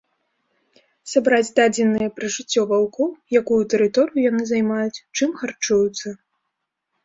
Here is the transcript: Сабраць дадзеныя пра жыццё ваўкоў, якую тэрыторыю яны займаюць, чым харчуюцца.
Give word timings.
Сабраць 1.11 1.53
дадзеныя 1.59 2.09
пра 2.17 2.27
жыццё 2.37 2.61
ваўкоў, 2.73 3.09
якую 3.43 3.61
тэрыторыю 3.77 4.19
яны 4.31 4.43
займаюць, 4.55 5.01
чым 5.17 5.29
харчуюцца. 5.45 6.07